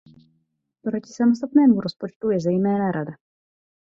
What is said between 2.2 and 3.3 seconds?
je zejména Rada.